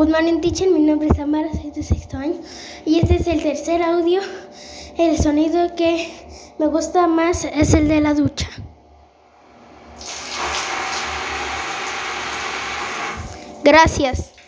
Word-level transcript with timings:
Good 0.00 0.08
morning, 0.08 0.40
teacher. 0.40 0.70
Mi 0.70 0.80
nombre 0.80 1.08
es 1.08 1.18
Amara, 1.18 1.50
soy 1.52 1.72
de 1.72 1.82
sexto 1.82 2.16
año. 2.16 2.40
Y 2.86 3.00
este 3.00 3.16
es 3.16 3.26
el 3.26 3.42
tercer 3.42 3.82
audio. 3.82 4.22
El 4.96 5.18
sonido 5.18 5.76
que 5.76 6.08
me 6.58 6.68
gusta 6.68 7.06
más 7.06 7.44
es 7.44 7.74
el 7.74 7.86
de 7.86 8.00
la 8.00 8.14
ducha. 8.14 8.48
Gracias. 13.62 14.39